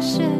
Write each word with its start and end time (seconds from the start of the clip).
是 0.00 0.39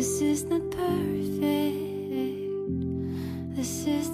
This 0.00 0.22
is 0.22 0.44
not 0.44 0.70
perfect. 0.70 1.44
This 3.54 3.86
is 3.86 4.08